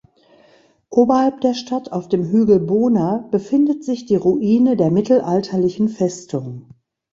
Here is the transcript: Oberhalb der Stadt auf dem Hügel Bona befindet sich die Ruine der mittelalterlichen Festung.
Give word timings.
Oberhalb 0.89 1.41
der 1.41 1.53
Stadt 1.53 1.91
auf 1.91 2.07
dem 2.09 2.23
Hügel 2.25 2.59
Bona 2.59 3.27
befindet 3.29 3.83
sich 3.83 4.07
die 4.07 4.15
Ruine 4.15 4.75
der 4.75 4.89
mittelalterlichen 4.89 5.89
Festung. 5.89 6.69